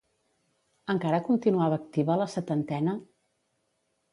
Encara 0.93 1.19
continuava 1.27 1.79
activa 1.81 2.15
a 2.15 2.17
la 2.23 2.27
setantena? 2.37 2.97